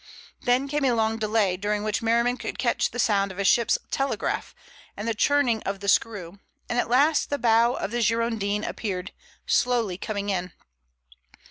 [0.41, 3.77] Then came a long delay during which Merriman could catch the sound of a ship's
[3.91, 4.55] telegraph
[4.97, 9.11] and the churning of the screw, and at last the bow of the Girondin appeared,
[9.45, 10.53] slowly coming in.